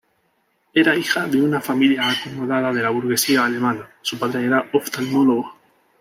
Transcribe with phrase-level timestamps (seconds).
[0.73, 5.55] Era hija de una familia acomodada de la burguesía alemana, su padre era oftalmólogo.